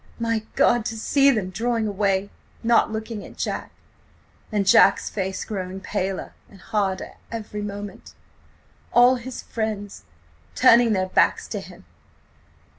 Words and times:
My 0.17 0.41
God, 0.55 0.83
to 0.85 0.97
see 0.97 1.29
them 1.29 1.51
drawing 1.51 1.85
away–not 1.87 2.91
looking 2.91 3.23
at 3.23 3.37
Jack! 3.37 3.69
And 4.51 4.65
Jack's 4.65 5.11
face–growing 5.11 5.79
paler 5.81 6.33
and 6.49 6.59
harder... 6.59 7.17
every 7.31 7.61
moment.... 7.61 8.15
All 8.91 9.17
his 9.17 9.43
friends... 9.43 10.05
turning 10.55 10.93
their 10.93 11.09
backs 11.09 11.47
to 11.49 11.59
him. 11.59 11.85